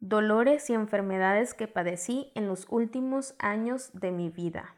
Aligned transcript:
dolores 0.00 0.70
y 0.70 0.74
enfermedades 0.74 1.54
que 1.54 1.68
padecí 1.68 2.30
en 2.34 2.46
los 2.46 2.66
últimos 2.68 3.34
años 3.38 3.90
de 3.94 4.12
mi 4.12 4.30
vida. 4.30 4.76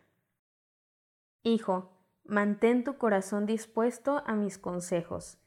Hijo, 1.43 1.91
mantén 2.25 2.85
tu 2.85 2.97
corazón 2.97 3.47
dispuesto 3.47 4.23
a 4.27 4.35
mis 4.35 4.59
consejos. 4.59 5.39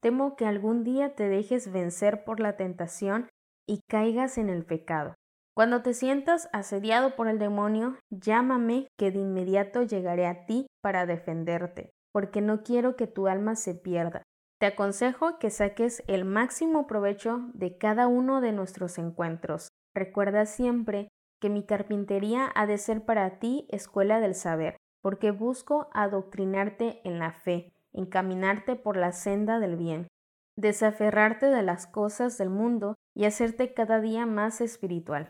Temo 0.00 0.36
que 0.36 0.46
algún 0.46 0.84
día 0.84 1.14
te 1.14 1.28
dejes 1.28 1.72
vencer 1.72 2.24
por 2.24 2.40
la 2.40 2.56
tentación 2.56 3.28
y 3.66 3.80
caigas 3.88 4.38
en 4.38 4.48
el 4.48 4.64
pecado. 4.64 5.14
Cuando 5.54 5.82
te 5.82 5.94
sientas 5.94 6.48
asediado 6.52 7.16
por 7.16 7.28
el 7.28 7.38
demonio, 7.38 7.96
llámame 8.10 8.88
que 8.98 9.10
de 9.10 9.20
inmediato 9.20 9.82
llegaré 9.82 10.26
a 10.26 10.44
ti 10.44 10.66
para 10.82 11.06
defenderte, 11.06 11.90
porque 12.12 12.42
no 12.42 12.62
quiero 12.62 12.94
que 12.94 13.06
tu 13.06 13.26
alma 13.26 13.56
se 13.56 13.74
pierda. 13.74 14.22
Te 14.58 14.66
aconsejo 14.66 15.38
que 15.38 15.50
saques 15.50 16.02
el 16.06 16.24
máximo 16.24 16.86
provecho 16.86 17.50
de 17.52 17.76
cada 17.76 18.06
uno 18.06 18.40
de 18.40 18.52
nuestros 18.52 18.96
encuentros. 18.96 19.68
Recuerda 19.94 20.46
siempre 20.46 21.08
que 21.40 21.50
mi 21.50 21.64
carpintería 21.64 22.50
ha 22.54 22.66
de 22.66 22.78
ser 22.78 23.04
para 23.04 23.38
ti 23.38 23.66
escuela 23.68 24.18
del 24.18 24.34
saber, 24.34 24.78
porque 25.02 25.30
busco 25.30 25.90
adoctrinarte 25.92 27.06
en 27.06 27.18
la 27.18 27.32
fe, 27.32 27.74
encaminarte 27.92 28.76
por 28.76 28.96
la 28.96 29.12
senda 29.12 29.60
del 29.60 29.76
bien, 29.76 30.08
desaferrarte 30.56 31.46
de 31.46 31.62
las 31.62 31.86
cosas 31.86 32.38
del 32.38 32.48
mundo 32.48 32.94
y 33.14 33.26
hacerte 33.26 33.74
cada 33.74 34.00
día 34.00 34.24
más 34.24 34.62
espiritual. 34.62 35.28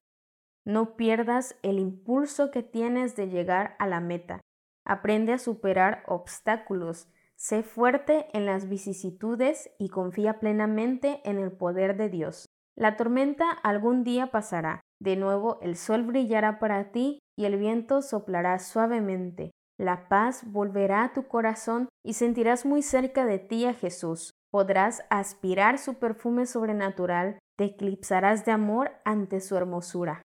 No 0.65 0.97
pierdas 0.97 1.57
el 1.63 1.81
impulso 1.81 2.53
que 2.53 2.63
tienes 2.63 3.17
de 3.17 3.29
llegar 3.29 3.75
a 3.81 3.89
la 3.89 4.01
meta. 4.01 4.41
Aprende 4.85 5.33
a 5.33 5.39
superar 5.39 6.05
obstáculos, 6.07 7.09
Sé 7.39 7.63
fuerte 7.63 8.27
en 8.33 8.47
las 8.47 8.69
vicisitudes 8.69 9.71
y 9.79 9.91
confía 9.91 10.41
plenamente 10.41 11.21
en 11.25 11.39
el 11.39 11.53
poder 11.53 11.97
de 11.97 12.09
Dios. 12.09 12.47
La 12.75 12.97
tormenta 12.97 13.51
algún 13.51 14.05
día 14.05 14.31
pasará. 14.31 14.81
De 15.01 15.17
nuevo 15.17 15.59
el 15.61 15.77
sol 15.77 16.03
brillará 16.03 16.59
para 16.59 16.93
ti 16.93 17.19
y 17.37 17.45
el 17.45 17.59
viento 17.59 18.01
soplará 18.01 18.59
suavemente. 18.59 19.51
La 19.79 20.09
paz 20.09 20.51
volverá 20.51 21.05
a 21.05 21.13
tu 21.13 21.29
corazón 21.29 21.89
y 22.03 22.15
sentirás 22.15 22.65
muy 22.65 22.81
cerca 22.81 23.27
de 23.27 23.39
ti 23.39 23.67
a 23.67 23.75
Jesús. 23.75 24.33
Podrás 24.51 25.05
aspirar 25.11 25.79
su 25.79 25.99
perfume 25.99 26.47
sobrenatural, 26.47 27.39
te 27.59 27.65
eclipsarás 27.65 28.47
de 28.47 28.53
amor 28.53 28.93
ante 29.05 29.41
su 29.41 29.57
hermosura. 29.57 30.23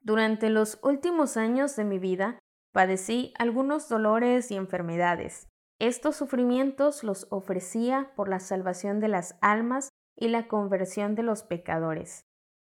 Durante 0.00 0.50
los 0.50 0.80
últimos 0.82 1.36
años 1.36 1.76
de 1.76 1.84
mi 1.84 2.00
vida 2.00 2.38
padecí 2.72 3.32
algunos 3.38 3.88
dolores 3.88 4.50
y 4.50 4.56
enfermedades. 4.56 5.46
Estos 5.80 6.16
sufrimientos 6.16 7.04
los 7.04 7.28
ofrecía 7.30 8.10
por 8.16 8.28
la 8.28 8.40
salvación 8.40 8.98
de 8.98 9.08
las 9.08 9.38
almas 9.40 9.90
y 10.16 10.28
la 10.28 10.48
conversión 10.48 11.14
de 11.14 11.22
los 11.22 11.44
pecadores. 11.44 12.24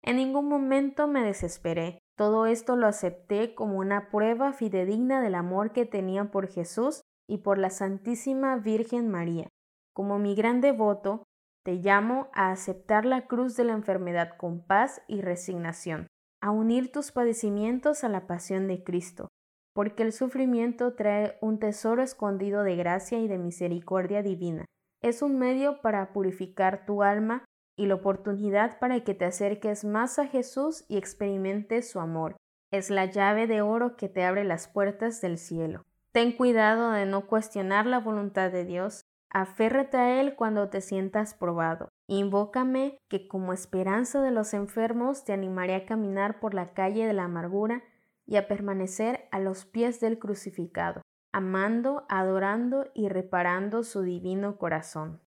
En 0.02 0.16
ningún 0.16 0.48
momento 0.48 1.06
me 1.06 1.22
desesperé. 1.22 1.98
Todo 2.16 2.46
esto 2.46 2.76
lo 2.76 2.86
acepté 2.86 3.54
como 3.54 3.78
una 3.78 4.08
prueba 4.08 4.52
fidedigna 4.52 5.20
del 5.20 5.34
amor 5.34 5.72
que 5.72 5.84
tenía 5.84 6.30
por 6.30 6.48
Jesús 6.48 7.02
y 7.28 7.38
por 7.38 7.58
la 7.58 7.70
Santísima 7.70 8.56
Virgen 8.56 9.10
María. 9.10 9.48
Como 9.94 10.18
mi 10.18 10.34
gran 10.34 10.60
devoto, 10.60 11.24
te 11.62 11.74
llamo 11.74 12.28
a 12.34 12.50
aceptar 12.50 13.04
la 13.04 13.26
cruz 13.26 13.56
de 13.56 13.64
la 13.64 13.72
enfermedad 13.72 14.36
con 14.36 14.64
paz 14.66 15.02
y 15.08 15.20
resignación, 15.20 16.06
a 16.40 16.50
unir 16.50 16.92
tus 16.92 17.12
padecimientos 17.12 18.04
a 18.04 18.08
la 18.08 18.26
pasión 18.26 18.68
de 18.68 18.84
Cristo, 18.84 19.28
porque 19.74 20.04
el 20.04 20.12
sufrimiento 20.12 20.94
trae 20.94 21.36
un 21.40 21.58
tesoro 21.58 22.02
escondido 22.02 22.62
de 22.62 22.76
gracia 22.76 23.18
y 23.18 23.28
de 23.28 23.38
misericordia 23.38 24.22
divina. 24.22 24.64
Es 25.02 25.20
un 25.20 25.38
medio 25.38 25.82
para 25.82 26.12
purificar 26.12 26.86
tu 26.86 27.02
alma 27.02 27.44
y 27.76 27.86
la 27.86 27.96
oportunidad 27.96 28.78
para 28.78 29.00
que 29.00 29.14
te 29.14 29.24
acerques 29.24 29.84
más 29.84 30.18
a 30.18 30.26
Jesús 30.26 30.84
y 30.88 30.96
experimentes 30.96 31.90
su 31.90 32.00
amor. 32.00 32.36
Es 32.72 32.88
la 32.88 33.06
llave 33.06 33.46
de 33.46 33.62
oro 33.62 33.96
que 33.96 34.08
te 34.08 34.24
abre 34.24 34.44
las 34.44 34.68
puertas 34.68 35.20
del 35.20 35.38
cielo. 35.38 35.82
Ten 36.12 36.32
cuidado 36.32 36.92
de 36.92 37.06
no 37.06 37.26
cuestionar 37.26 37.86
la 37.86 37.98
voluntad 37.98 38.52
de 38.52 38.64
Dios. 38.64 39.02
Aférrate 39.30 39.96
a 39.96 40.20
Él 40.20 40.36
cuando 40.36 40.68
te 40.68 40.80
sientas 40.80 41.34
probado. 41.34 41.88
Invócame 42.06 42.98
que 43.08 43.26
como 43.26 43.52
esperanza 43.52 44.22
de 44.22 44.30
los 44.30 44.54
enfermos 44.54 45.24
te 45.24 45.32
animaré 45.32 45.74
a 45.74 45.86
caminar 45.86 46.38
por 46.38 46.54
la 46.54 46.72
calle 46.72 47.04
de 47.06 47.12
la 47.12 47.24
amargura 47.24 47.82
y 48.26 48.36
a 48.36 48.48
permanecer 48.48 49.28
a 49.30 49.40
los 49.40 49.64
pies 49.64 50.00
del 50.00 50.18
crucificado, 50.18 51.02
amando, 51.32 52.06
adorando 52.08 52.90
y 52.94 53.08
reparando 53.08 53.82
su 53.82 54.02
divino 54.02 54.56
corazón. 54.56 55.20